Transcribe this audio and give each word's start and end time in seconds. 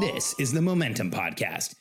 This 0.00 0.34
is 0.38 0.52
the 0.52 0.62
Momentum 0.62 1.10
Podcast. 1.10 1.74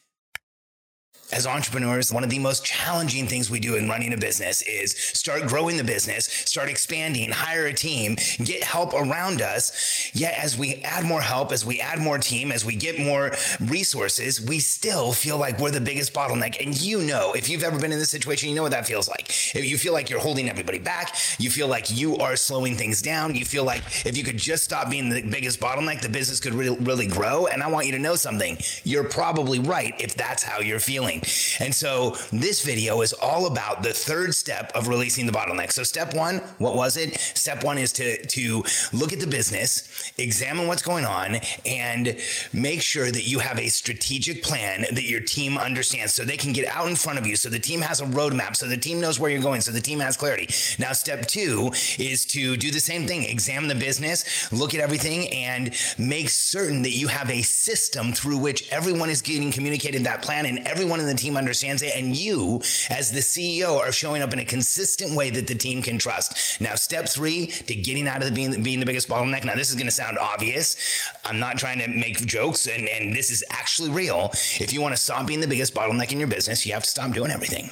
As 1.32 1.48
entrepreneurs, 1.48 2.14
one 2.14 2.24
of 2.24 2.30
the 2.30 2.38
most 2.38 2.64
challenging 2.64 3.26
things 3.26 3.50
we 3.50 3.60
do 3.60 3.76
in 3.76 3.90
running 3.90 4.14
a 4.14 4.18
business 4.18 4.62
is 4.62 4.96
start 4.96 5.48
growing 5.48 5.76
the 5.76 5.84
business, 5.84 6.28
start 6.28 6.70
expanding, 6.70 7.32
hire 7.32 7.66
a 7.66 7.74
team, 7.74 8.16
get 8.44 8.64
help 8.64 8.94
around 8.94 9.42
us. 9.42 10.12
Yet, 10.14 10.36
as 10.38 10.56
we 10.56 10.76
add 10.84 11.04
more 11.04 11.22
help, 11.22 11.52
as 11.52 11.66
we 11.66 11.82
add 11.82 12.00
more 12.00 12.20
team, 12.20 12.52
as 12.52 12.64
we 12.64 12.76
get 12.76 13.00
more 13.00 13.32
resources, 13.60 14.40
we 14.40 14.60
still 14.60 15.14
feel 15.14 15.40
like 15.40 15.58
we're 15.58 15.72
the 15.72 15.82
biggest 15.82 16.14
bottleneck. 16.14 16.64
And 16.64 16.80
you 16.80 17.02
know, 17.02 17.34
if 17.34 17.50
you've 17.50 17.64
ever 17.64 17.80
been 17.80 17.92
in 17.92 17.98
this 17.98 18.12
situation, 18.12 18.50
you 18.50 18.56
know 18.56 18.64
what 18.64 18.72
that 18.72 18.86
feels 18.86 19.10
like. 19.10 19.28
If 19.56 19.66
you 19.66 19.80
feel 19.80 19.94
like 19.94 20.12
you're 20.12 20.20
holding 20.20 20.48
everybody 20.48 20.80
back, 20.80 21.16
you 21.40 21.50
feel 21.50 21.68
like 21.68 21.90
you 21.90 22.18
are 22.18 22.36
slowing 22.36 22.76
things 22.76 23.02
down, 23.02 23.34
you 23.34 23.46
feel 23.46 23.64
like 23.64 23.82
if 24.06 24.16
you 24.16 24.24
could 24.24 24.38
just 24.38 24.64
stop 24.64 24.92
being 24.92 25.10
the 25.10 25.24
biggest 25.24 25.60
bottleneck, 25.60 26.02
the 26.04 26.10
business 26.10 26.40
could 26.40 26.54
really, 26.54 26.78
really 26.82 27.08
grow. 27.08 27.48
And 27.48 27.64
I 27.64 27.68
want 27.68 27.88
you 27.88 27.94
to 27.94 28.00
know 28.00 28.16
something. 28.16 28.60
You're 28.84 29.06
probably 29.06 29.58
right 29.58 30.00
if 30.00 30.14
that's 30.14 30.44
how 30.44 30.60
you're 30.60 30.80
feeling. 30.80 31.15
And 31.60 31.74
so 31.74 32.16
this 32.32 32.64
video 32.64 33.02
is 33.02 33.14
all 33.14 33.48
about 33.48 33.84
the 33.84 33.94
third 33.94 34.36
step 34.36 34.72
of 34.76 34.88
releasing 34.88 35.26
the 35.26 35.32
bottleneck. 35.32 35.72
So 35.72 35.84
step 35.84 36.14
one, 36.14 36.38
what 36.58 36.76
was 36.76 36.98
it? 36.98 37.18
Step 37.20 37.64
one 37.64 37.78
is 37.78 37.92
to, 37.94 38.26
to 38.26 38.64
look 38.94 39.14
at 39.14 39.20
the 39.20 39.28
business, 39.28 40.12
examine 40.18 40.68
what's 40.68 40.82
going 40.82 41.06
on, 41.06 41.38
and 41.66 42.18
make 42.54 42.82
sure 42.82 43.12
that 43.12 43.28
you 43.28 43.40
have 43.40 43.60
a 43.60 43.68
strategic 43.68 44.44
plan 44.44 44.82
that 44.92 45.04
your 45.04 45.22
team 45.22 45.58
understands 45.58 46.14
so 46.14 46.24
they 46.24 46.38
can 46.38 46.54
get 46.54 46.68
out 46.68 46.88
in 46.88 46.96
front 46.96 47.20
of 47.20 47.26
you. 47.26 47.36
So 47.36 47.50
the 47.50 47.60
team 47.60 47.82
has 47.82 48.02
a 48.02 48.06
roadmap, 48.06 48.56
so 48.56 48.68
the 48.68 48.78
team 48.78 49.00
knows 49.00 49.20
where 49.20 49.30
you're 49.30 49.42
going, 49.42 49.62
so 49.62 49.72
the 49.72 49.82
team 49.82 50.00
has 50.00 50.18
clarity. 50.18 50.48
Now, 50.80 50.94
step 50.94 51.28
two 51.28 51.72
is 51.98 52.26
to 52.28 52.58
do 52.58 52.72
the 52.72 52.80
same 52.80 53.08
thing, 53.08 53.24
examine 53.24 53.68
the 53.68 53.76
business, 53.76 54.52
look 54.52 54.74
at 54.74 54.80
everything, 54.80 55.30
and 55.32 55.74
make 55.98 56.30
certain 56.30 56.82
that 56.84 56.92
you 56.92 57.08
have 57.08 57.30
a 57.30 57.42
system 57.42 58.14
through 58.14 58.38
which 58.38 58.70
everyone 58.72 59.10
is 59.10 59.22
getting 59.22 59.52
communicated 59.52 60.04
that 60.04 60.22
plan 60.22 60.46
and 60.46 60.60
everyone 60.60 61.00
in 61.00 61.05
the 61.08 61.16
team 61.16 61.38
understands 61.38 61.82
it. 61.82 61.96
And 61.96 62.16
you, 62.16 62.62
as 62.90 63.12
the 63.12 63.20
CEO, 63.20 63.78
are 63.78 63.92
showing 63.92 64.22
up 64.22 64.34
in 64.34 64.40
a 64.40 64.46
consistent 64.46 65.16
way 65.16 65.30
that 65.30 65.48
the 65.48 65.56
team 65.56 65.82
can 65.82 65.98
trust. 65.98 66.62
Now, 66.62 66.76
step 66.76 67.08
three 67.10 67.48
to 67.48 67.76
getting 67.76 68.08
out 68.08 68.22
of 68.22 68.30
the 68.30 68.34
being, 68.34 68.64
being 68.64 68.80
the 68.80 68.86
biggest 68.86 69.08
bottleneck. 69.08 69.44
Now, 69.46 69.56
this 69.56 69.70
is 69.70 69.76
going 69.76 69.88
to 69.88 69.92
sound 69.92 70.18
obvious. 70.18 70.76
I'm 71.24 71.40
not 71.40 71.58
trying 71.58 71.80
to 71.80 71.88
make 71.88 72.18
jokes, 72.26 72.68
and, 72.68 72.88
and 72.88 73.16
this 73.16 73.32
is 73.32 73.44
actually 73.50 73.90
real. 73.90 74.32
If 74.60 74.74
you 74.74 74.82
want 74.82 74.96
to 74.96 75.02
stop 75.02 75.28
being 75.28 75.42
the 75.42 75.48
biggest 75.48 75.74
bottleneck 75.74 76.12
in 76.12 76.20
your 76.20 76.28
business, 76.28 76.66
you 76.66 76.74
have 76.74 76.84
to 76.84 76.90
stop 76.90 77.14
doing 77.14 77.32
everything. 77.32 77.72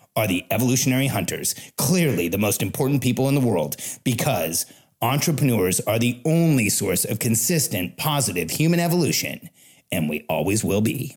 are 0.21 0.27
the 0.27 0.45
evolutionary 0.51 1.07
hunters, 1.07 1.55
clearly 1.77 2.27
the 2.27 2.37
most 2.37 2.61
important 2.61 3.01
people 3.01 3.27
in 3.27 3.33
the 3.33 3.41
world, 3.41 3.75
because 4.03 4.67
entrepreneurs 5.01 5.79
are 5.81 5.97
the 5.97 6.21
only 6.25 6.69
source 6.69 7.05
of 7.05 7.17
consistent, 7.17 7.97
positive 7.97 8.51
human 8.51 8.79
evolution, 8.79 9.49
and 9.91 10.07
we 10.07 10.23
always 10.29 10.63
will 10.63 10.81
be. 10.81 11.15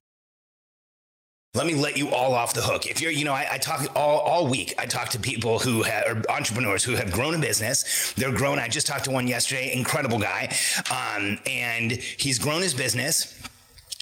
Let 1.52 1.66
me 1.66 1.74
let 1.74 1.98
you 1.98 2.08
all 2.08 2.32
off 2.32 2.54
the 2.54 2.62
hook. 2.62 2.86
If 2.86 3.02
you're, 3.02 3.12
you 3.12 3.26
know, 3.26 3.34
I, 3.34 3.46
I 3.52 3.58
talk 3.58 3.86
all, 3.94 4.20
all 4.20 4.48
week. 4.48 4.74
I 4.78 4.86
talk 4.86 5.10
to 5.10 5.20
people 5.20 5.58
who 5.58 5.82
have, 5.82 6.04
are 6.06 6.22
entrepreneurs 6.32 6.82
who 6.82 6.94
have 6.94 7.12
grown 7.12 7.34
a 7.34 7.38
business. 7.38 8.12
They're 8.14 8.32
grown. 8.32 8.58
I 8.58 8.68
just 8.68 8.86
talked 8.86 9.04
to 9.04 9.10
one 9.10 9.28
yesterday, 9.28 9.72
incredible 9.72 10.18
guy, 10.18 10.52
um, 10.90 11.38
and 11.46 11.92
he's 11.92 12.38
grown 12.38 12.62
his 12.62 12.74
business 12.74 13.33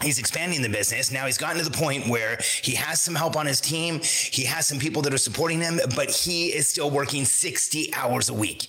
He's 0.02 0.18
expanding 0.18 0.62
the 0.62 0.68
business. 0.68 1.12
Now 1.12 1.26
he's 1.26 1.38
gotten 1.38 1.62
to 1.62 1.68
the 1.68 1.76
point 1.76 2.08
where 2.08 2.38
he 2.62 2.74
has 2.74 3.00
some 3.00 3.14
help 3.14 3.36
on 3.36 3.46
his 3.46 3.60
team. 3.60 4.00
He 4.02 4.44
has 4.44 4.66
some 4.66 4.78
people 4.78 5.02
that 5.02 5.14
are 5.14 5.18
supporting 5.18 5.60
him, 5.60 5.80
but 5.94 6.10
he 6.10 6.52
is 6.52 6.68
still 6.68 6.90
working 6.90 7.24
60 7.24 7.94
hours 7.94 8.28
a 8.28 8.34
week. 8.34 8.68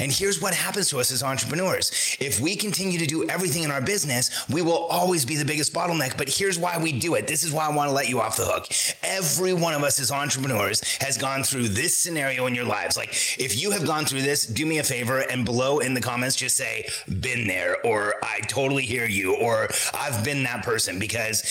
And 0.00 0.10
here's 0.10 0.40
what 0.40 0.54
happens 0.54 0.88
to 0.90 0.98
us 0.98 1.12
as 1.12 1.22
entrepreneurs. 1.22 2.16
If 2.18 2.40
we 2.40 2.56
continue 2.56 2.98
to 2.98 3.06
do 3.06 3.28
everything 3.28 3.62
in 3.62 3.70
our 3.70 3.80
business, 3.80 4.48
we 4.48 4.62
will 4.62 4.86
always 4.86 5.24
be 5.24 5.36
the 5.36 5.44
biggest 5.44 5.72
bottleneck. 5.72 6.18
But 6.18 6.28
here's 6.28 6.58
why 6.58 6.78
we 6.78 6.98
do 6.98 7.14
it. 7.14 7.26
This 7.28 7.44
is 7.44 7.52
why 7.52 7.66
I 7.66 7.74
want 7.74 7.88
to 7.88 7.94
let 7.94 8.08
you 8.08 8.20
off 8.20 8.36
the 8.36 8.44
hook. 8.44 8.66
Every 9.02 9.52
one 9.52 9.74
of 9.74 9.82
us 9.82 10.00
as 10.00 10.10
entrepreneurs 10.10 10.82
has 11.00 11.16
gone 11.16 11.44
through 11.44 11.68
this 11.68 11.96
scenario 11.96 12.46
in 12.46 12.54
your 12.54 12.64
lives. 12.64 12.96
Like 12.96 13.10
if 13.38 13.60
you 13.60 13.70
have 13.70 13.86
gone 13.86 14.04
through 14.04 14.22
this, 14.22 14.46
do 14.46 14.66
me 14.66 14.78
a 14.78 14.84
favor 14.84 15.20
and 15.20 15.44
below 15.44 15.78
in 15.78 15.94
the 15.94 16.00
comments, 16.00 16.34
just 16.34 16.56
say, 16.56 16.88
been 17.20 17.46
there, 17.46 17.84
or 17.86 18.14
I 18.22 18.40
totally 18.40 18.84
hear 18.84 19.06
you, 19.06 19.36
or 19.36 19.68
I've 19.94 20.24
been 20.24 20.42
that 20.42 20.64
person 20.64 20.71
person 20.72 20.98
because 20.98 21.42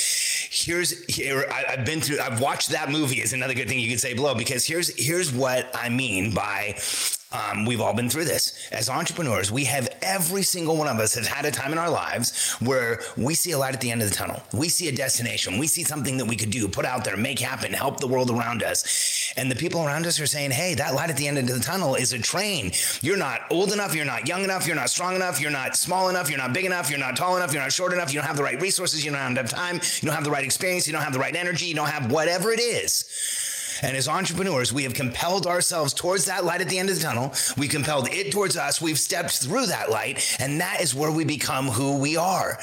here's 0.49 1.05
here 1.05 1.45
I, 1.51 1.75
have 1.75 1.85
been 1.85 2.01
through 2.01 2.19
I've 2.19 2.41
watched 2.41 2.69
that 2.69 2.89
movie 2.89 3.21
is 3.21 3.33
another 3.33 3.53
good 3.53 3.67
thing 3.67 3.79
you 3.79 3.89
could 3.89 3.99
say 3.99 4.15
below 4.15 4.33
because 4.33 4.65
here's 4.65 4.89
here's 4.97 5.31
what 5.31 5.69
I 5.75 5.89
mean 5.89 6.33
by 6.33 6.75
um, 7.31 7.65
we've 7.65 7.79
all 7.79 7.93
been 7.93 8.09
through 8.09 8.25
this 8.25 8.67
as 8.71 8.89
entrepreneurs. 8.89 9.51
We 9.51 9.63
have 9.65 9.87
every 10.01 10.43
single 10.43 10.75
one 10.75 10.87
of 10.87 10.99
us 10.99 11.15
has 11.15 11.27
had 11.27 11.45
a 11.45 11.51
time 11.51 11.71
in 11.71 11.77
our 11.77 11.89
lives 11.89 12.51
where 12.59 12.99
we 13.15 13.35
see 13.35 13.51
a 13.51 13.57
light 13.57 13.73
at 13.73 13.81
the 13.81 13.89
end 13.89 14.01
of 14.01 14.09
the 14.09 14.15
tunnel. 14.15 14.41
We 14.53 14.67
see 14.67 14.89
a 14.89 14.91
destination. 14.91 15.57
We 15.57 15.67
see 15.67 15.83
something 15.83 16.17
that 16.17 16.25
we 16.25 16.35
could 16.35 16.51
do, 16.51 16.67
put 16.67 16.85
out 16.85 17.05
there, 17.05 17.15
make 17.15 17.39
happen, 17.39 17.71
help 17.71 17.99
the 17.99 18.07
world 18.07 18.29
around 18.29 18.63
us. 18.63 19.33
And 19.37 19.49
the 19.49 19.55
people 19.55 19.81
around 19.81 20.05
us 20.05 20.19
are 20.19 20.27
saying, 20.27 20.51
"Hey, 20.51 20.73
that 20.75 20.93
light 20.93 21.09
at 21.09 21.17
the 21.17 21.27
end 21.27 21.37
of 21.37 21.47
the 21.47 21.59
tunnel 21.59 21.95
is 21.95 22.11
a 22.11 22.19
train. 22.19 22.73
You're 23.01 23.17
not 23.17 23.41
old 23.49 23.71
enough. 23.71 23.95
You're 23.95 24.05
not 24.05 24.27
young 24.27 24.43
enough. 24.43 24.67
You're 24.67 24.75
not 24.75 24.89
strong 24.89 25.15
enough. 25.15 25.39
You're 25.39 25.51
not 25.51 25.77
small 25.77 26.09
enough. 26.09 26.29
You're 26.29 26.37
not 26.37 26.53
big 26.53 26.65
enough. 26.65 26.89
You're 26.89 26.99
not 26.99 27.15
tall 27.15 27.37
enough. 27.37 27.53
You're 27.53 27.61
not 27.61 27.71
short 27.71 27.93
enough. 27.93 28.13
You 28.13 28.19
don't 28.19 28.27
have 28.27 28.37
the 28.37 28.43
right 28.43 28.59
resources. 28.61 29.05
You 29.05 29.11
don't 29.11 29.21
have 29.21 29.31
enough 29.31 29.49
time. 29.49 29.75
You 29.75 30.07
don't 30.07 30.15
have 30.15 30.25
the 30.25 30.31
right 30.31 30.43
experience. 30.43 30.85
You 30.85 30.93
don't 30.93 31.03
have 31.03 31.13
the 31.13 31.19
right 31.19 31.35
energy. 31.35 31.67
You 31.67 31.75
don't 31.75 31.87
have 31.89 32.11
whatever 32.11 32.51
it 32.51 32.59
is." 32.59 33.50
And 33.81 33.97
as 33.97 34.07
entrepreneurs, 34.07 34.71
we 34.71 34.83
have 34.83 34.93
compelled 34.93 35.47
ourselves 35.47 35.93
towards 35.93 36.25
that 36.25 36.45
light 36.45 36.61
at 36.61 36.69
the 36.69 36.77
end 36.77 36.89
of 36.89 36.95
the 36.95 37.01
tunnel. 37.01 37.33
We 37.57 37.67
compelled 37.67 38.09
it 38.11 38.31
towards 38.31 38.55
us. 38.55 38.81
We've 38.81 38.99
stepped 38.99 39.37
through 39.37 39.67
that 39.67 39.89
light, 39.89 40.37
and 40.39 40.61
that 40.61 40.81
is 40.81 40.93
where 40.93 41.11
we 41.11 41.25
become 41.25 41.67
who 41.67 41.97
we 41.97 42.15
are. 42.15 42.59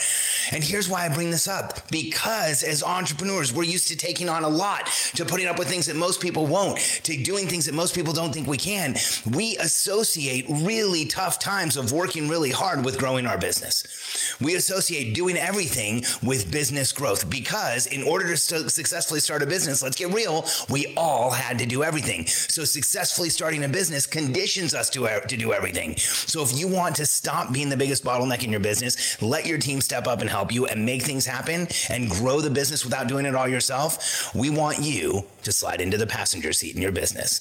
And 0.53 0.63
here's 0.63 0.89
why 0.89 1.05
I 1.05 1.09
bring 1.09 1.31
this 1.31 1.49
up 1.49 1.89
because 1.91 2.63
as 2.63 2.83
entrepreneurs, 2.83 3.53
we're 3.53 3.65
used 3.65 3.89
to 3.89 3.97
taking 3.97 4.29
on 4.29 4.45
a 4.45 4.49
lot, 4.49 4.87
to 5.15 5.25
putting 5.25 5.47
up 5.47 5.59
with 5.59 5.69
things 5.69 5.87
that 5.87 5.97
most 5.97 6.21
people 6.21 6.47
won't, 6.47 6.79
to 7.03 7.23
doing 7.23 7.49
things 7.49 7.67
that 7.67 7.75
most 7.75 7.95
people 7.95 8.13
don't 8.13 8.33
think 8.33 8.47
we 8.47 8.57
can. 8.57 8.95
We 9.31 9.57
associate 9.59 10.47
really 10.49 11.07
tough 11.07 11.39
times 11.39 11.77
of 11.77 11.93
working 11.93 12.29
really 12.29 12.51
hard 12.51 12.85
with 12.85 12.99
growing 12.99 13.27
our 13.27 13.39
business. 13.39 14.37
We 14.41 14.55
associate 14.55 15.15
doing 15.15 15.37
everything 15.37 16.05
with 16.23 16.51
business 16.51 16.93
growth 16.93 17.29
because 17.29 17.87
in 17.87 18.03
order 18.05 18.29
to 18.29 18.37
successfully 18.37 19.21
start 19.21 19.43
a 19.43 19.47
business, 19.47 19.83
let's 19.83 19.97
get 19.97 20.13
real, 20.13 20.47
we 20.69 20.95
all 20.97 21.08
all 21.09 21.31
had 21.31 21.59
to 21.59 21.65
do 21.65 21.83
everything. 21.83 22.27
So 22.27 22.65
successfully 22.65 23.31
starting 23.31 23.65
a 23.65 23.69
business 23.69 24.07
conditions 24.07 24.75
us 24.75 24.91
to, 24.91 25.09
to 25.27 25.37
do 25.37 25.55
everything. 25.55 25.97
So 25.97 26.43
if 26.43 26.57
you 26.59 26.69
want 26.69 26.97
to 26.97 27.07
stop 27.07 27.51
being 27.51 27.71
the 27.71 27.77
biggest 27.79 28.05
bottleneck 28.05 28.45
in 28.45 28.51
your 28.51 28.61
business, 28.61 29.21
let 29.23 29.47
your 29.47 29.59
team 29.59 29.81
step 29.81 30.07
up 30.07 30.21
and 30.21 30.29
help 30.29 30.53
you 30.53 30.67
and 30.67 30.85
make 30.85 31.03
things 31.03 31.25
happen 31.25 31.67
and 31.89 32.11
grow 32.11 32.41
the 32.43 32.51
business 32.51 32.85
without 32.85 33.09
doing 33.09 33.25
it 33.25 33.35
all 33.35 33.49
yourself. 33.49 34.35
We 34.35 34.51
want 34.51 34.81
you 34.81 35.25
to 35.45 35.51
slide 35.51 35.81
into 35.81 35.97
the 35.97 36.07
passenger 36.07 36.53
seat 36.53 36.77
in 36.77 36.83
your 36.83 36.93
business. 36.93 37.41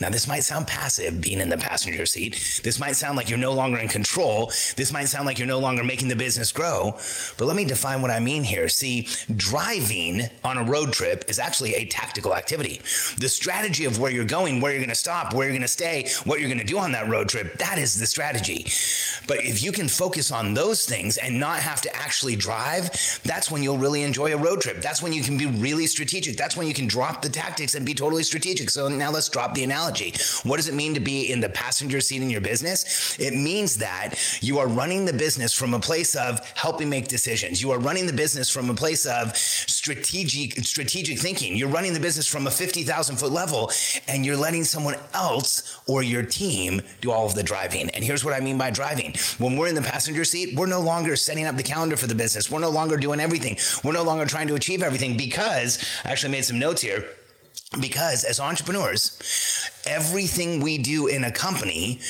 Now, 0.00 0.10
this 0.10 0.26
might 0.28 0.40
sound 0.40 0.66
passive 0.66 1.20
being 1.20 1.40
in 1.40 1.48
the 1.48 1.56
passenger 1.56 2.06
seat. 2.06 2.60
This 2.62 2.78
might 2.78 2.96
sound 2.96 3.16
like 3.16 3.28
you're 3.28 3.38
no 3.38 3.52
longer 3.52 3.78
in 3.78 3.88
control. 3.88 4.52
This 4.76 4.92
might 4.92 5.06
sound 5.06 5.26
like 5.26 5.38
you're 5.38 5.48
no 5.48 5.58
longer 5.58 5.84
making 5.84 6.08
the 6.08 6.16
business 6.16 6.52
grow. 6.52 6.98
But 7.36 7.46
let 7.46 7.56
me 7.56 7.64
define 7.64 8.02
what 8.02 8.10
I 8.10 8.20
mean 8.20 8.44
here. 8.44 8.68
See, 8.68 9.08
driving 9.36 10.22
on 10.42 10.58
a 10.58 10.64
road 10.64 10.92
trip 10.92 11.24
is 11.28 11.38
actually 11.38 11.74
a 11.74 11.84
tactical 11.86 12.34
activity. 12.34 12.80
The 13.18 13.28
strategy 13.28 13.84
of 13.84 13.98
where 13.98 14.10
you're 14.10 14.24
going, 14.24 14.60
where 14.60 14.72
you're 14.72 14.80
going 14.80 14.88
to 14.88 14.94
stop, 14.94 15.32
where 15.32 15.46
you're 15.46 15.52
going 15.52 15.62
to 15.62 15.68
stay, 15.68 16.08
what 16.24 16.40
you're 16.40 16.48
going 16.48 16.58
to 16.58 16.64
do 16.64 16.78
on 16.78 16.92
that 16.92 17.08
road 17.08 17.28
trip, 17.28 17.58
that 17.58 17.78
is 17.78 17.98
the 17.98 18.06
strategy. 18.06 18.66
But 19.26 19.44
if 19.44 19.62
you 19.62 19.72
can 19.72 19.88
focus 19.88 20.30
on 20.30 20.54
those 20.54 20.84
things 20.86 21.16
and 21.16 21.38
not 21.38 21.60
have 21.60 21.80
to 21.82 21.96
actually 21.96 22.36
drive, 22.36 22.90
that's 23.24 23.50
when 23.50 23.62
you'll 23.62 23.78
really 23.78 24.02
enjoy 24.02 24.34
a 24.34 24.36
road 24.36 24.60
trip. 24.60 24.80
That's 24.82 25.02
when 25.02 25.12
you 25.12 25.22
can 25.22 25.38
be 25.38 25.46
really 25.46 25.86
strategic. 25.86 26.36
That's 26.36 26.56
when 26.56 26.66
you 26.66 26.74
can 26.74 26.86
drop 26.86 27.22
the 27.22 27.28
tactics 27.28 27.74
and 27.74 27.86
be 27.86 27.94
totally 27.94 28.22
strategic. 28.22 28.70
So 28.70 28.88
now 28.88 29.10
let's 29.10 29.28
drop 29.28 29.54
the 29.54 29.64
analogy. 29.64 30.14
What 30.42 30.56
does 30.56 30.68
it 30.68 30.74
mean 30.74 30.94
to 30.94 31.00
be 31.00 31.30
in 31.30 31.40
the 31.40 31.48
passenger 31.48 32.00
seat 32.00 32.22
in 32.22 32.30
your 32.30 32.40
business? 32.40 33.18
It 33.18 33.34
means 33.34 33.76
that 33.78 34.14
you 34.40 34.58
are 34.58 34.68
running 34.68 35.04
the 35.04 35.12
business 35.12 35.52
from 35.52 35.74
a 35.74 35.80
place 35.80 36.14
of 36.14 36.40
helping 36.54 36.88
make 36.88 37.08
decisions. 37.08 37.62
You 37.62 37.70
are 37.70 37.78
running 37.78 38.06
the 38.06 38.12
business 38.12 38.50
from 38.50 38.70
a 38.70 38.74
place 38.74 39.06
of 39.06 39.36
strategic 39.84 40.64
strategic 40.64 41.18
thinking. 41.18 41.54
You're 41.54 41.68
running 41.68 41.92
the 41.92 42.00
business 42.00 42.26
from 42.26 42.46
a 42.46 42.50
50,000 42.50 43.16
foot 43.16 43.30
level 43.30 43.70
and 44.08 44.24
you're 44.24 44.36
letting 44.36 44.64
someone 44.64 44.96
else 45.12 45.78
or 45.86 46.02
your 46.02 46.22
team 46.22 46.80
do 47.02 47.10
all 47.10 47.26
of 47.26 47.34
the 47.34 47.42
driving. 47.42 47.90
And 47.90 48.02
here's 48.02 48.24
what 48.24 48.32
I 48.32 48.40
mean 48.40 48.56
by 48.56 48.70
driving. 48.70 49.14
When 49.36 49.58
we're 49.58 49.68
in 49.68 49.74
the 49.74 49.82
passenger 49.82 50.24
seat, 50.24 50.56
we're 50.56 50.64
no 50.64 50.80
longer 50.80 51.16
setting 51.16 51.44
up 51.44 51.58
the 51.58 51.62
calendar 51.62 51.98
for 51.98 52.06
the 52.06 52.14
business. 52.14 52.50
We're 52.50 52.60
no 52.60 52.70
longer 52.70 52.96
doing 52.96 53.20
everything. 53.20 53.58
We're 53.84 53.92
no 53.92 54.04
longer 54.04 54.24
trying 54.24 54.48
to 54.48 54.54
achieve 54.54 54.82
everything 54.82 55.18
because 55.18 55.84
I 56.02 56.12
actually 56.12 56.32
made 56.32 56.46
some 56.46 56.58
notes 56.58 56.80
here 56.80 57.04
because 57.78 58.24
as 58.24 58.40
entrepreneurs, 58.40 59.18
everything 59.86 60.60
we 60.60 60.78
do 60.78 61.08
in 61.08 61.24
a 61.24 61.30
company 61.30 62.00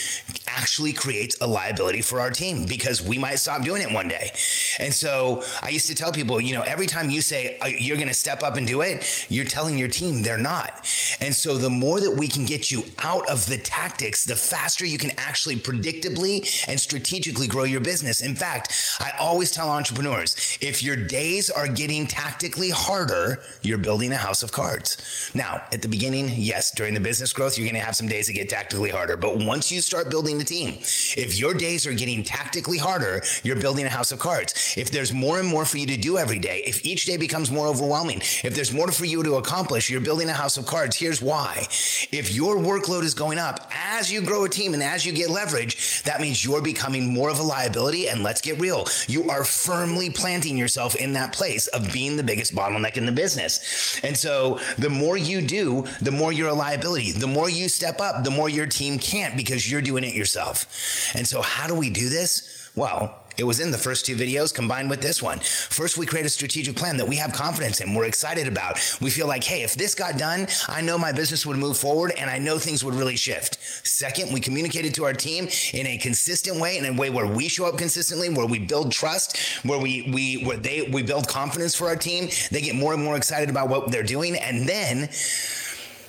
actually 0.56 0.93
creates 0.93 1.37
a 1.41 1.47
liability 1.47 2.03
for 2.03 2.21
our 2.21 2.31
team 2.31 2.65
because 2.67 3.03
we 3.03 3.19
might 3.19 3.37
stop 3.37 3.62
doing 3.62 3.83
it 3.83 3.91
one 3.93 4.09
day. 4.09 4.31
And 4.79 4.93
so 4.93 5.43
I 5.62 5.71
used 5.71 5.87
to 5.89 5.95
tell 5.95 6.12
people, 6.12 6.41
you 6.41 6.55
know, 6.55 6.62
every 6.62 6.87
time 6.87 7.11
you 7.11 7.21
say 7.21 7.59
uh, 7.59 7.67
you're 7.67 7.97
going 7.97 8.09
to 8.09 8.15
step 8.15 8.43
up 8.43 8.56
and 8.56 8.67
do 8.67 8.83
it, 8.83 9.27
you're 9.29 9.45
telling 9.45 9.77
your 9.79 9.89
team 9.89 10.23
they're 10.23 10.39
not. 10.39 10.89
And 11.21 11.35
so 11.35 11.59
the 11.59 11.71
more 11.71 12.01
that 12.01 12.11
we 12.11 12.29
can 12.29 12.45
get 12.45 12.71
you 12.71 12.85
out 12.99 13.29
of 13.29 13.47
the 13.47 13.59
tactics, 13.59 14.25
the 14.25 14.37
faster 14.37 14.87
you 14.87 14.99
can 14.99 15.12
actually 15.19 15.56
predictably 15.56 16.65
and 16.69 16.79
strategically 16.79 17.47
grow 17.47 17.65
your 17.65 17.81
business. 17.81 18.23
In 18.23 18.35
fact, 18.35 18.97
I 19.01 19.12
always 19.19 19.51
tell 19.51 19.69
entrepreneurs 19.69 20.59
if 20.61 20.83
your 20.83 20.97
days 20.97 21.51
are 21.51 21.69
getting 21.69 22.06
tactically 22.06 22.71
harder, 22.71 23.41
you're 23.62 23.79
building 23.79 24.12
a 24.12 24.17
house 24.17 24.43
of 24.43 24.53
cards. 24.53 25.31
Now, 25.35 25.62
at 25.73 25.83
the 25.83 25.89
beginning, 25.89 26.31
yes, 26.35 26.71
during 26.71 26.95
the 26.95 27.01
business 27.01 27.33
growth, 27.33 27.59
you're 27.59 27.67
going 27.67 27.81
to 27.81 27.85
have 27.85 27.97
some 27.97 28.09
days 28.09 28.27
that 28.27 28.35
get 28.35 28.49
tactically 28.49 28.91
harder. 28.91 29.17
But 29.17 29.39
once 29.39 29.73
you 29.73 29.81
start 29.81 30.11
building 30.11 30.39
the 30.44 30.55
team, 30.55 30.79
if 31.17 31.38
your 31.38 31.55
days 31.55 31.87
are 31.87 31.94
getting 31.94 32.23
tactically 32.23 32.79
harder, 32.79 33.23
you're 33.43 33.56
building 33.56 33.87
a 33.87 33.91
house 33.91 34.12
of 34.12 34.19
cards. 34.19 34.75
If 34.76 34.91
there's 34.91 35.12
more 35.12 35.38
and 35.38 35.49
more 35.49 35.64
for 35.64 35.79
you 35.79 35.87
to 35.87 35.96
do 35.96 36.19
every 36.19 36.38
day, 36.38 36.62
if 36.67 36.85
each 36.85 37.06
day 37.06 37.17
becomes 37.17 37.50
more 37.50 37.67
overwhelming, 37.67 38.20
if 38.43 38.55
there's 38.55 38.73
more 38.73 38.91
for 38.93 39.05
you 39.05 39.23
to 39.23 39.37
accomplish, 39.37 39.91
you're 39.91 40.00
building 40.00 40.29
a 40.29 40.32
house 40.32 40.56
of 40.56 40.67
cards. 40.67 40.96
Here's 40.96 41.23
why. 41.23 41.67
If 42.12 42.32
your 42.35 42.56
workload 42.56 43.02
is 43.02 43.14
going 43.14 43.38
up 43.38 43.70
as 43.75 44.12
you 44.12 44.20
grow 44.20 44.44
a 44.44 44.49
team 44.49 44.75
and 44.75 44.82
as 44.82 45.06
you 45.06 45.12
get 45.12 45.31
leverage, 45.31 46.02
that 46.05 46.20
means 46.20 46.44
you're 46.44 46.62
becoming 46.62 47.12
more 47.12 47.31
of 47.31 47.38
a 47.38 47.43
liability. 47.43 48.08
And 48.08 48.23
let's 48.23 48.41
get 48.41 48.61
real, 48.61 48.87
you 49.06 49.31
are 49.31 49.44
firmly 49.44 50.11
planting 50.11 50.56
yourself 50.56 50.94
in 50.96 51.12
that 51.14 51.32
place 51.32 51.67
of 51.69 51.93
being 51.93 52.17
the 52.17 52.23
biggest 52.23 52.55
bottleneck 52.55 52.96
in 52.96 53.06
the 53.06 53.12
business. 53.12 54.00
And 54.02 54.17
so 54.17 54.61
the 54.79 54.91
more 54.91 55.17
you 55.17 55.41
do, 55.41 55.87
the 56.02 56.11
more 56.11 56.32
you're 56.32 56.49
a 56.49 56.55
liability. 56.55 57.12
The 57.12 57.26
more 57.26 57.49
you 57.49 57.69
step 57.69 58.00
up, 58.00 58.25
the 58.25 58.31
more 58.31 58.49
your 58.49 58.67
team 58.67 58.99
can't 58.99 59.37
because 59.37 59.70
you're 59.70 59.82
doing 59.82 60.05
it 60.05 60.14
yourself. 60.14 60.33
And 61.14 61.26
so, 61.26 61.42
how 61.42 61.66
do 61.66 61.75
we 61.75 61.90
do 61.90 62.08
this? 62.08 62.70
Well, 62.76 63.25
it 63.36 63.44
was 63.44 63.60
in 63.60 63.70
the 63.70 63.78
first 63.78 64.06
two 64.06 64.16
videos 64.16 64.54
combined 64.54 64.88
with 64.88 65.00
this 65.00 65.22
one. 65.22 65.40
First, 65.40 65.98
we 65.98 66.06
create 66.06 66.26
a 66.26 66.31
strategic 66.31 66.76
plan 66.76 66.96
that 66.98 67.08
we 67.08 67.16
have 67.16 67.32
confidence 67.32 67.81
in, 67.81 67.94
we're 67.94 68.04
excited 68.04 68.46
about. 68.46 68.78
We 69.00 69.10
feel 69.10 69.26
like, 69.26 69.42
hey, 69.42 69.62
if 69.62 69.75
this 69.75 69.94
got 69.94 70.19
done, 70.19 70.46
I 70.69 70.81
know 70.81 70.96
my 70.96 71.12
business 71.12 71.44
would 71.44 71.56
move 71.56 71.76
forward 71.76 72.12
and 72.16 72.31
I 72.31 72.38
know 72.38 72.58
things 72.58 72.84
would 72.84 72.94
really 72.94 73.16
shift. 73.16 73.58
Second, 73.86 74.32
we 74.32 74.40
communicated 74.40 74.94
to 74.94 75.04
our 75.04 75.12
team 75.12 75.48
in 75.72 75.86
a 75.86 75.98
consistent 75.98 76.60
way, 76.60 76.78
in 76.78 76.84
a 76.84 76.92
way 76.92 77.10
where 77.10 77.26
we 77.26 77.48
show 77.48 77.66
up 77.66 77.76
consistently, 77.76 78.28
where 78.28 78.46
we 78.46 78.58
build 78.58 78.92
trust, 78.92 79.36
where 79.64 79.78
we 79.78 80.10
we 80.12 80.44
where 80.44 80.56
they 80.56 80.82
we 80.82 81.02
build 81.02 81.26
confidence 81.26 81.75
for 81.75 81.88
our 81.88 81.96
team. 81.96 82.28
They 82.50 82.60
get 82.60 82.76
more 82.76 82.94
and 82.94 83.02
more 83.02 83.16
excited 83.16 83.50
about 83.50 83.69
what 83.69 83.90
they're 83.90 84.02
doing. 84.02 84.36
And 84.36 84.69
then 84.69 85.08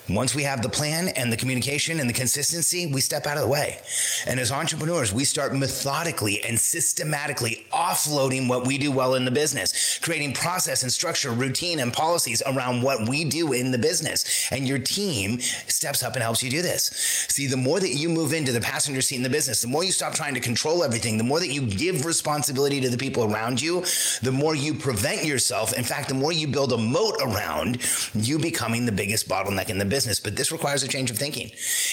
once 0.10 0.36
we 0.36 0.44
have 0.44 0.62
the 0.62 0.70
plan 0.70 1.08
and 1.10 1.34
the 1.34 1.38
communication 1.38 2.00
and 2.00 2.08
the 2.08 2.14
consistency, 2.14 2.86
we 2.86 3.02
step 3.02 3.26
out 3.26 3.38
of 3.38 3.44
the 3.44 3.50
way. 3.50 3.80
And 4.28 4.40
as 4.40 4.52
entrepreneurs, 4.52 5.12
we 5.12 5.24
start 5.24 5.56
methodically 5.56 6.44
and 6.44 6.60
systematically 6.60 7.66
offloading 7.74 8.48
what 8.48 8.68
we 8.68 8.78
do 8.78 8.92
well 8.92 9.16
in 9.16 9.26
the 9.26 9.32
business, 9.32 9.98
creating 10.00 10.34
process 10.34 10.84
and 10.84 10.92
structure, 10.92 11.32
routine 11.32 11.80
and 11.80 11.92
policies 11.92 12.44
around 12.46 12.84
what 12.84 13.10
we 13.10 13.24
do 13.24 13.54
in 13.54 13.72
the 13.72 13.80
business. 13.80 14.48
And 14.52 14.68
your 14.68 14.78
team 14.78 15.40
steps 15.40 16.04
up 16.04 16.14
and 16.14 16.22
helps 16.22 16.44
you 16.44 16.52
do 16.52 16.62
this. 16.62 16.92
See, 17.30 17.48
the 17.48 17.58
more 17.58 17.80
that 17.80 17.96
you 17.96 18.08
move 18.08 18.34
into 18.34 18.52
the 18.52 18.62
passenger 18.62 19.02
seat 19.02 19.16
in 19.16 19.24
the 19.24 19.30
business, 19.30 19.64
the 19.64 19.68
more 19.68 19.84
you 19.84 19.92
stop 19.92 20.14
trying 20.14 20.36
to 20.36 20.40
control 20.40 20.84
everything, 20.84 21.18
the 21.18 21.24
more 21.24 21.40
that 21.40 21.52
you 21.52 21.66
give 21.66 22.06
responsibility 22.06 22.80
to 22.82 22.90
the 22.90 22.98
people 22.98 23.24
around 23.24 23.60
you, 23.60 23.84
the 24.22 24.32
more 24.32 24.54
you 24.54 24.76
prevent 24.76 25.26
yourself. 25.26 25.74
In 25.74 25.84
fact, 25.84 26.10
the 26.10 26.14
more 26.14 26.32
you 26.32 26.48
build 26.48 26.74
a 26.74 26.78
moat 26.78 27.16
around 27.22 27.80
you 28.14 28.38
becoming 28.38 28.86
the 28.86 28.92
biggest 28.92 29.28
bottleneck 29.28 29.70
in 29.70 29.80
the 29.80 29.86
business 29.86 29.95
business, 29.96 30.20
but 30.20 30.36
this 30.36 30.52
requires 30.52 30.84
a 30.84 30.90
change 30.90 31.10
of 31.10 31.18
thinking. 31.18 31.48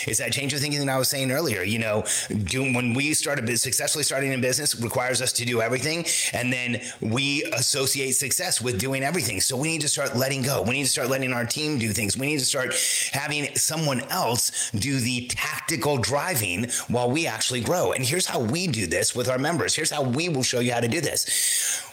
It's 0.09 0.19
that 0.19 0.33
change 0.33 0.53
of 0.55 0.61
thinking 0.61 0.81
that 0.85 0.89
I 0.89 0.99
was 0.99 1.09
saying 1.09 1.31
earlier. 1.31 1.63
You 1.63 1.79
know, 1.79 2.05
do, 2.53 2.61
when 2.77 2.95
we 2.95 3.15
started 3.15 3.45
successfully 3.59 4.03
starting 4.03 4.35
a 4.35 4.39
business 4.39 4.71
requires 4.81 5.23
us 5.23 5.33
to 5.35 5.45
do 5.45 5.61
everything, 5.61 6.05
and 6.33 6.53
then 6.53 6.81
we 7.01 7.45
associate 7.53 8.13
success 8.13 8.61
with 8.61 8.81
doing 8.81 9.05
everything. 9.05 9.41
So 9.41 9.57
we 9.57 9.69
need 9.69 9.83
to 9.83 9.89
start 9.89 10.17
letting 10.17 10.43
go. 10.43 10.63
We 10.63 10.75
need 10.79 10.89
to 10.91 10.95
start 10.97 11.11
letting 11.11 11.33
our 11.33 11.47
team 11.47 11.79
do 11.79 11.91
things. 11.93 12.19
We 12.19 12.27
need 12.27 12.41
to 12.41 12.45
start 12.45 12.75
having 13.13 13.55
someone 13.55 14.01
else 14.23 14.71
do 14.73 14.99
the 14.99 15.29
tactical 15.29 15.97
driving 15.99 16.69
while 16.89 17.09
we 17.09 17.29
actually 17.29 17.61
grow. 17.61 17.93
And 17.93 18.05
here's 18.05 18.27
how 18.27 18.41
we 18.41 18.67
do 18.67 18.89
this 18.89 19.15
with 19.15 19.29
our 19.29 19.39
members. 19.39 19.77
Here's 19.77 19.91
how 19.91 20.03
we 20.03 20.29
will 20.29 20.43
show 20.43 20.59
you 20.59 20.73
how 20.73 20.81
to 20.81 20.89
do 20.89 21.01
this. 21.01 21.21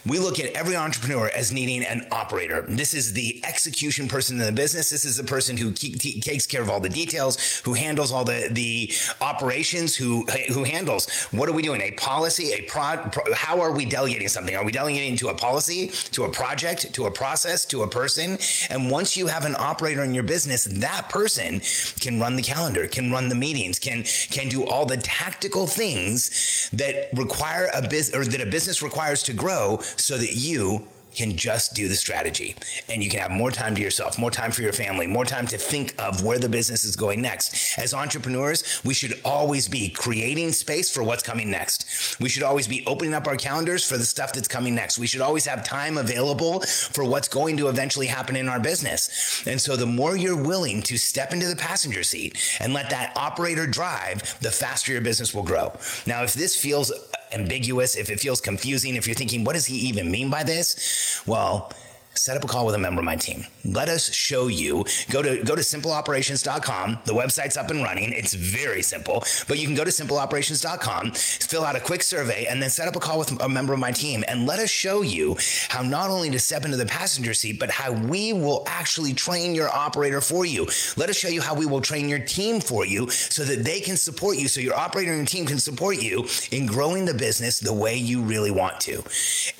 We 0.06 0.18
look 0.18 0.40
at 0.40 0.52
every 0.54 0.76
entrepreneur 0.76 1.30
as 1.36 1.52
needing 1.52 1.84
an 1.84 2.06
operator. 2.10 2.64
This 2.68 2.94
is 2.94 3.12
the 3.12 3.40
execution 3.44 4.08
person 4.08 4.40
in 4.40 4.46
the 4.46 4.52
business. 4.52 4.90
This 4.90 5.04
is 5.04 5.16
the 5.16 5.24
person 5.24 5.56
who 5.56 5.72
keep, 5.72 5.99
takes 6.00 6.46
care 6.46 6.62
of 6.62 6.70
all 6.70 6.80
the 6.80 6.88
details, 6.88 7.60
who 7.64 7.74
handles 7.74 8.12
all 8.12 8.24
the 8.24 8.48
the 8.50 8.92
operations, 9.20 9.94
who 9.94 10.24
who 10.52 10.64
handles 10.64 11.08
what 11.30 11.48
are 11.48 11.52
we 11.52 11.62
doing? 11.62 11.80
A 11.80 11.92
policy, 11.92 12.52
a 12.52 12.62
prod. 12.62 13.12
Pro, 13.12 13.22
how 13.34 13.60
are 13.60 13.72
we 13.72 13.84
delegating 13.84 14.28
something? 14.28 14.56
Are 14.56 14.64
we 14.64 14.72
delegating 14.72 15.16
to 15.18 15.28
a 15.28 15.34
policy, 15.34 15.88
to 16.12 16.24
a 16.24 16.30
project, 16.30 16.92
to 16.94 17.06
a 17.06 17.10
process, 17.10 17.64
to 17.66 17.82
a 17.82 17.88
person? 17.88 18.38
And 18.68 18.90
once 18.90 19.16
you 19.16 19.26
have 19.26 19.44
an 19.44 19.56
operator 19.58 20.02
in 20.02 20.14
your 20.14 20.24
business, 20.24 20.64
that 20.64 21.08
person 21.08 21.60
can 22.00 22.20
run 22.20 22.36
the 22.36 22.42
calendar, 22.42 22.86
can 22.86 23.12
run 23.12 23.28
the 23.28 23.34
meetings, 23.34 23.78
can 23.78 24.04
can 24.30 24.48
do 24.48 24.64
all 24.66 24.86
the 24.86 24.96
tactical 24.96 25.66
things 25.66 26.68
that 26.72 27.08
require 27.14 27.70
a 27.74 27.82
business 27.86 28.16
or 28.16 28.24
that 28.30 28.40
a 28.40 28.50
business 28.50 28.82
requires 28.82 29.22
to 29.24 29.32
grow, 29.32 29.78
so 29.96 30.16
that 30.18 30.34
you 30.34 30.86
can 31.14 31.36
just 31.36 31.74
do 31.74 31.88
the 31.88 31.94
strategy 31.94 32.54
and 32.88 33.02
you 33.02 33.10
can 33.10 33.20
have 33.20 33.30
more 33.30 33.50
time 33.50 33.74
to 33.74 33.80
yourself, 33.80 34.18
more 34.18 34.30
time 34.30 34.50
for 34.50 34.62
your 34.62 34.72
family, 34.72 35.06
more 35.06 35.24
time 35.24 35.46
to 35.46 35.58
think 35.58 35.94
of 36.00 36.24
where 36.24 36.38
the 36.38 36.48
business 36.48 36.84
is 36.84 36.96
going 36.96 37.20
next. 37.20 37.78
As 37.78 37.94
entrepreneurs, 37.94 38.80
we 38.84 38.94
should 38.94 39.20
always 39.24 39.68
be 39.68 39.88
creating 39.88 40.52
space 40.52 40.90
for 40.90 41.02
what's 41.02 41.22
coming 41.22 41.50
next. 41.50 42.18
We 42.20 42.28
should 42.28 42.42
always 42.42 42.68
be 42.68 42.84
opening 42.86 43.14
up 43.14 43.26
our 43.26 43.36
calendars 43.36 43.84
for 43.84 43.96
the 43.96 44.04
stuff 44.04 44.32
that's 44.32 44.48
coming 44.48 44.74
next. 44.74 44.98
We 44.98 45.06
should 45.06 45.20
always 45.20 45.46
have 45.46 45.64
time 45.64 45.98
available 45.98 46.60
for 46.60 47.04
what's 47.04 47.28
going 47.28 47.56
to 47.58 47.68
eventually 47.68 48.06
happen 48.06 48.36
in 48.36 48.48
our 48.48 48.60
business. 48.60 49.44
And 49.46 49.60
so 49.60 49.76
the 49.76 49.86
more 49.86 50.16
you're 50.16 50.40
willing 50.40 50.82
to 50.82 50.96
step 50.96 51.32
into 51.32 51.46
the 51.46 51.56
passenger 51.56 52.02
seat 52.02 52.38
and 52.60 52.72
let 52.72 52.90
that 52.90 53.16
operator 53.16 53.66
drive, 53.66 54.38
the 54.40 54.50
faster 54.50 54.92
your 54.92 55.00
business 55.00 55.34
will 55.34 55.42
grow. 55.42 55.72
Now, 56.06 56.22
if 56.22 56.34
this 56.34 56.56
feels 56.56 56.92
ambiguous, 57.32 57.96
if 57.96 58.10
it 58.10 58.20
feels 58.20 58.40
confusing, 58.40 58.96
if 58.96 59.06
you're 59.06 59.14
thinking, 59.14 59.44
what 59.44 59.54
does 59.54 59.66
he 59.66 59.76
even 59.76 60.10
mean 60.10 60.30
by 60.30 60.42
this? 60.42 61.22
Well, 61.26 61.72
set 62.14 62.36
up 62.36 62.44
a 62.44 62.46
call 62.46 62.66
with 62.66 62.74
a 62.74 62.78
member 62.78 63.00
of 63.00 63.04
my 63.04 63.16
team. 63.16 63.44
Let 63.64 63.88
us 63.88 64.12
show 64.12 64.48
you. 64.48 64.84
Go 65.10 65.22
to 65.22 65.42
go 65.44 65.54
to 65.54 65.62
simpleoperations.com. 65.62 66.98
The 67.04 67.12
website's 67.12 67.56
up 67.56 67.70
and 67.70 67.82
running. 67.82 68.12
It's 68.12 68.34
very 68.34 68.82
simple, 68.82 69.24
but 69.48 69.58
you 69.58 69.66
can 69.66 69.74
go 69.74 69.84
to 69.84 69.90
simpleoperations.com, 69.90 71.12
fill 71.12 71.64
out 71.64 71.76
a 71.76 71.80
quick 71.80 72.02
survey, 72.02 72.46
and 72.46 72.62
then 72.62 72.70
set 72.70 72.88
up 72.88 72.96
a 72.96 73.00
call 73.00 73.18
with 73.18 73.40
a 73.40 73.48
member 73.48 73.72
of 73.72 73.78
my 73.78 73.92
team 73.92 74.24
and 74.28 74.46
let 74.46 74.58
us 74.58 74.70
show 74.70 75.02
you 75.02 75.36
how 75.68 75.82
not 75.82 76.10
only 76.10 76.30
to 76.30 76.38
step 76.38 76.64
into 76.64 76.76
the 76.76 76.86
passenger 76.86 77.34
seat, 77.34 77.58
but 77.58 77.70
how 77.70 77.92
we 77.92 78.32
will 78.32 78.64
actually 78.66 79.12
train 79.12 79.54
your 79.54 79.68
operator 79.68 80.20
for 80.20 80.44
you. 80.44 80.66
Let 80.96 81.10
us 81.10 81.16
show 81.16 81.28
you 81.28 81.40
how 81.40 81.54
we 81.54 81.66
will 81.66 81.80
train 81.80 82.08
your 82.08 82.18
team 82.18 82.60
for 82.60 82.84
you 82.84 83.08
so 83.10 83.44
that 83.44 83.64
they 83.64 83.80
can 83.80 83.96
support 83.96 84.36
you, 84.36 84.48
so 84.48 84.60
your 84.60 84.76
operator 84.76 85.12
and 85.12 85.20
your 85.20 85.26
team 85.26 85.46
can 85.46 85.58
support 85.58 86.02
you 86.02 86.26
in 86.50 86.66
growing 86.66 87.04
the 87.04 87.14
business 87.14 87.60
the 87.60 87.72
way 87.72 87.96
you 87.96 88.22
really 88.22 88.50
want 88.50 88.80
to. 88.80 89.02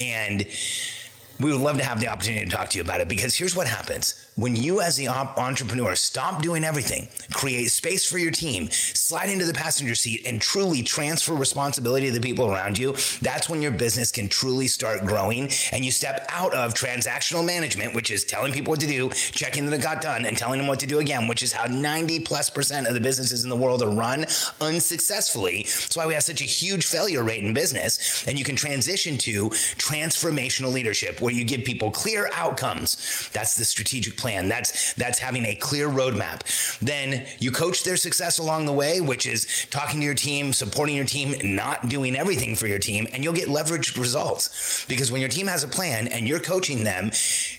And 0.01 0.47
we 1.41 1.53
would 1.53 1.61
love 1.61 1.79
to 1.79 1.85
have 1.85 2.01
the 2.01 2.09
opportunity 2.09 2.45
to 2.45 2.51
talk 2.51 2.69
to 2.71 2.79
you 2.79 2.85
about 2.85 3.01
it 3.01 3.09
because 3.09 3.35
here's 3.35 3.57
what 3.57 3.67
happens. 3.67 4.30
When 4.37 4.55
you, 4.55 4.81
as 4.81 4.97
the 4.97 5.09
entrepreneur, 5.09 5.95
stop 5.97 6.41
doing 6.41 6.65
everything, 6.65 7.09
create 7.33 7.71
space 7.71 8.09
for 8.09 8.17
your 8.17 8.31
team, 8.31 8.71
slide 8.71 9.29
into 9.29 9.45
the 9.45 9.53
passenger 9.53 9.95
seat, 9.95 10.25
and 10.25 10.41
truly 10.41 10.83
transfer 10.83 11.35
responsibility 11.35 12.07
to 12.07 12.13
the 12.13 12.21
people 12.21 12.51
around 12.51 12.79
you, 12.79 12.93
that's 13.21 13.49
when 13.49 13.61
your 13.61 13.73
business 13.73 14.13
can 14.13 14.29
truly 14.29 14.69
start 14.69 15.05
growing 15.05 15.51
and 15.73 15.85
you 15.85 15.91
step 15.91 16.25
out 16.31 16.55
of 16.55 16.75
transactional 16.75 17.45
management, 17.45 17.95
which 17.95 18.11
is 18.11 18.25
telling 18.25 18.53
people 18.53 18.71
what 18.71 18.81
to 18.81 18.87
do, 18.87 19.11
checking 19.11 19.67
that 19.67 19.75
it 19.75 19.83
got 19.83 20.01
done, 20.01 20.25
and 20.25 20.39
telling 20.39 20.59
them 20.59 20.69
what 20.69 20.81
to 20.81 20.87
do 20.87 21.01
again, 21.01 21.27
which 21.27 21.43
is 21.43 21.53
how 21.53 21.67
90 21.67 22.21
plus 22.21 22.49
percent 22.49 22.87
of 22.87 22.95
the 22.95 23.01
businesses 23.01 23.43
in 23.43 23.51
the 23.51 23.57
world 23.57 23.83
are 23.83 23.91
run 23.91 24.25
unsuccessfully. 24.61 25.65
That's 25.65 25.97
why 25.97 26.07
we 26.07 26.15
have 26.15 26.23
such 26.23 26.41
a 26.41 26.45
huge 26.45 26.87
failure 26.87 27.25
rate 27.25 27.43
in 27.43 27.53
business. 27.53 28.25
And 28.27 28.39
you 28.39 28.45
can 28.45 28.57
transition 28.57 29.19
to 29.19 29.51
transformational 29.51 30.73
leadership 30.73 31.21
where 31.21 31.35
you 31.35 31.45
give 31.45 31.65
people 31.65 31.91
clear 31.91 32.31
outcomes. 32.35 33.29
That's 33.33 33.57
the 33.57 33.65
strategic 33.65 34.17
plan. 34.21 34.49
That's 34.49 34.95
that's 34.95 35.19
having 35.19 35.45
a 35.45 35.55
clear 35.55 35.89
roadmap. 35.89 36.79
Then 36.79 37.27
you 37.39 37.51
coach 37.51 37.85
their 37.85 37.97
success 37.97 38.39
along 38.39 38.67
the 38.67 38.73
way, 38.73 39.01
which 39.01 39.27
is 39.27 39.67
talking 39.71 40.01
to 40.01 40.07
your 40.07 40.15
team, 40.15 40.53
supporting 40.53 40.97
your 40.97 41.05
team, 41.05 41.35
not 41.57 41.89
doing 41.89 42.17
everything 42.17 42.55
for 42.55 42.67
your 42.67 42.79
team, 42.79 43.07
and 43.13 43.25
you'll 43.25 43.33
get 43.33 43.49
leveraged 43.49 43.99
results. 43.99 44.85
Because 44.89 45.11
when 45.11 45.21
your 45.21 45.31
team 45.31 45.47
has 45.47 45.65
a 45.65 45.69
plan 45.69 46.09
and 46.09 46.29
you're 46.29 46.41
coaching 46.41 46.85
them, 46.85 47.11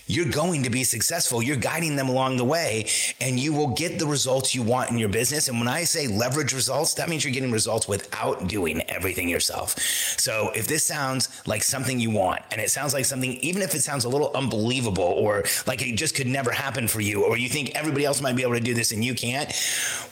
you're 0.06 0.30
going 0.30 0.62
to 0.62 0.70
be 0.70 0.84
successful. 0.84 1.42
You're 1.42 1.56
guiding 1.56 1.96
them 1.96 2.08
along 2.08 2.36
the 2.36 2.44
way, 2.44 2.88
and 3.20 3.38
you 3.38 3.52
will 3.52 3.68
get 3.68 3.98
the 3.98 4.06
results 4.06 4.54
you 4.54 4.62
want 4.62 4.90
in 4.90 4.98
your 4.98 5.08
business. 5.08 5.48
And 5.48 5.58
when 5.58 5.68
I 5.68 5.84
say 5.84 6.06
leverage 6.06 6.52
results, 6.52 6.94
that 6.94 7.08
means 7.08 7.24
you're 7.24 7.32
getting 7.32 7.52
results 7.52 7.88
without 7.88 8.48
doing 8.48 8.82
everything 8.88 9.28
yourself. 9.28 9.78
So 10.18 10.50
if 10.54 10.66
this 10.66 10.84
sounds 10.84 11.28
like 11.46 11.62
something 11.62 11.98
you 11.98 12.10
want, 12.10 12.42
and 12.50 12.60
it 12.60 12.70
sounds 12.70 12.94
like 12.94 13.04
something, 13.04 13.32
even 13.38 13.62
if 13.62 13.74
it 13.74 13.82
sounds 13.82 14.04
a 14.04 14.08
little 14.08 14.30
unbelievable 14.34 15.02
or 15.02 15.44
like 15.66 15.82
it 15.82 15.96
just 15.96 16.14
could 16.14 16.26
never 16.26 16.51
happen 16.52 16.88
for 16.88 17.00
you, 17.00 17.24
or 17.24 17.36
you 17.36 17.48
think 17.48 17.72
everybody 17.74 18.04
else 18.04 18.20
might 18.20 18.36
be 18.36 18.42
able 18.42 18.54
to 18.54 18.60
do 18.60 18.74
this 18.74 18.92
and 18.92 19.04
you 19.04 19.14
can't, 19.14 19.52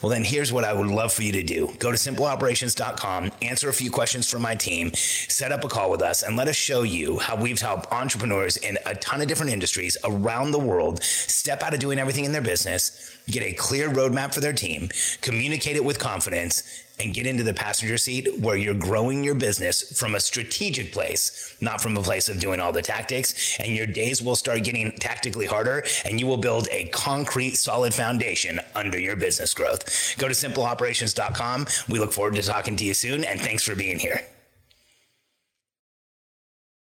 well, 0.02 0.10
then 0.10 0.24
here's 0.24 0.52
what 0.52 0.64
I 0.64 0.72
would 0.72 0.86
love 0.86 1.12
for 1.12 1.22
you 1.22 1.32
to 1.32 1.42
do. 1.42 1.72
Go 1.78 1.90
to 1.90 1.96
simpleoperations.com, 1.96 3.32
answer 3.42 3.68
a 3.68 3.72
few 3.72 3.90
questions 3.90 4.30
from 4.30 4.42
my 4.42 4.54
team, 4.54 4.92
set 4.94 5.52
up 5.52 5.64
a 5.64 5.68
call 5.68 5.90
with 5.90 6.02
us, 6.02 6.22
and 6.22 6.36
let 6.36 6.48
us 6.48 6.56
show 6.56 6.82
you 6.82 7.18
how 7.18 7.36
we've 7.36 7.60
helped 7.60 7.92
entrepreneurs 7.92 8.56
in 8.56 8.78
a 8.86 8.94
ton 8.96 9.20
of 9.20 9.28
different 9.28 9.52
industries 9.52 9.96
around 10.04 10.50
the 10.52 10.58
world 10.58 11.02
step 11.02 11.62
out 11.62 11.74
of 11.74 11.80
doing 11.80 11.98
everything 11.98 12.24
in 12.24 12.32
their 12.32 12.42
business, 12.42 13.18
get 13.28 13.42
a 13.42 13.52
clear 13.52 13.88
roadmap 13.90 14.34
for 14.34 14.40
their 14.40 14.52
team, 14.52 14.88
communicate 15.20 15.76
it 15.76 15.84
with 15.84 15.98
confidence 15.98 16.84
and 17.00 17.14
get 17.14 17.26
into 17.26 17.42
the 17.42 17.54
passenger 17.54 17.96
seat 17.96 18.28
where 18.40 18.56
you're 18.56 18.74
growing 18.74 19.24
your 19.24 19.34
business 19.34 19.98
from 19.98 20.14
a 20.14 20.20
strategic 20.20 20.92
place, 20.92 21.56
not 21.60 21.80
from 21.80 21.96
a 21.96 22.02
place 22.02 22.28
of 22.28 22.38
doing 22.38 22.60
all 22.60 22.72
the 22.72 22.82
tactics. 22.82 23.58
And 23.58 23.74
your 23.74 23.86
days 23.86 24.22
will 24.22 24.36
start 24.36 24.64
getting 24.64 24.92
tactically 24.92 25.46
harder 25.46 25.84
and 26.04 26.20
you 26.20 26.26
will 26.26 26.36
build 26.36 26.68
a 26.70 26.86
concrete, 26.88 27.56
solid 27.56 27.94
foundation 27.94 28.60
under 28.74 28.98
your 28.98 29.16
business 29.16 29.54
growth. 29.54 30.16
Go 30.18 30.28
to 30.28 30.34
simpleoperations.com. 30.34 31.66
We 31.88 31.98
look 31.98 32.12
forward 32.12 32.34
to 32.34 32.42
talking 32.42 32.76
to 32.76 32.84
you 32.84 32.94
soon 32.94 33.24
and 33.24 33.40
thanks 33.40 33.62
for 33.62 33.74
being 33.74 33.98
here. 33.98 34.20